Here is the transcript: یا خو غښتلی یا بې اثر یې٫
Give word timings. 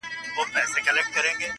یا 0.03 0.29
خو 0.35 0.41
غښتلی 0.55 0.81
یا 0.87 0.91
بې 0.95 1.01
اثر 1.05 1.25
یې٫ 1.27 1.47